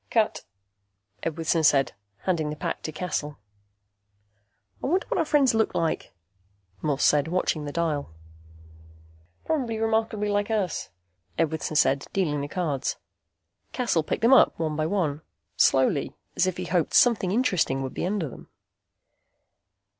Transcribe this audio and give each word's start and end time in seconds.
"Cut," 0.09 0.45
Edwardson 1.21 1.63
said, 1.63 1.93
handing 2.23 2.49
the 2.49 2.55
pack 2.55 2.81
to 2.81 2.91
Cassel. 2.91 3.37
"I 4.83 4.87
wonder 4.87 5.05
what 5.09 5.19
our 5.19 5.25
friends 5.25 5.53
look 5.53 5.75
like," 5.75 6.11
Morse 6.81 7.03
said, 7.03 7.27
watching 7.27 7.65
the 7.65 7.71
dial. 7.71 8.09
"Probably 9.45 9.77
remarkably 9.77 10.27
like 10.29 10.49
us," 10.49 10.89
Edwardson 11.37 11.75
said, 11.75 12.07
dealing 12.13 12.41
the 12.41 12.47
cards. 12.47 12.97
Cassel 13.73 14.01
picked 14.01 14.23
them 14.23 14.33
up 14.33 14.57
one 14.57 14.75
by 14.75 14.87
one, 14.87 15.21
slowly, 15.55 16.15
as 16.35 16.47
if 16.47 16.57
he 16.57 16.65
hoped 16.65 16.95
something 16.95 17.29
interesting 17.31 17.83
would 17.83 17.93
be 17.93 18.03
under 18.03 18.27
them. 18.27 18.49